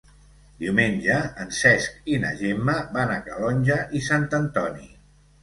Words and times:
Diumenge 0.61 1.17
en 1.43 1.53
Cesc 1.57 2.09
i 2.15 2.17
na 2.23 2.31
Gemma 2.41 2.75
van 2.97 3.15
a 3.17 3.19
Calonge 3.29 3.79
i 4.01 4.03
Sant 4.09 4.27
Antoni. 4.41 4.91